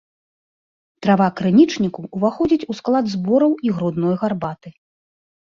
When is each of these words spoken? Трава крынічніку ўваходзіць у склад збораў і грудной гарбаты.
Трава 1.05 1.27
крынічніку 1.41 2.07
ўваходзіць 2.17 2.67
у 2.75 2.77
склад 2.79 3.05
збораў 3.13 3.53
і 3.69 3.77
грудной 3.79 4.15
гарбаты. 4.25 4.69